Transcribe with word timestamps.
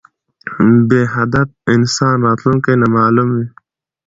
بی 0.87 1.01
هدف 1.15 1.47
انسان 1.75 2.15
راتلونکي 2.27 2.73
نامعلومه 2.81 3.33
وي 3.37 3.45